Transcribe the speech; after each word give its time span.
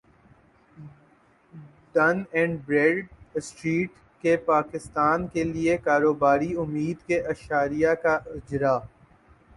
done 1.95 2.21
and 2.31 2.59
bread 2.65 3.05
street 3.35 3.91
کے 4.23 4.35
پاکستان 4.47 5.27
کیلیے 5.27 5.77
کاروباری 5.85 6.53
امید 6.57 7.07
کے 7.07 7.19
اشاریہ 7.27 7.93
کا 8.03 8.15
اجرا 8.27 8.77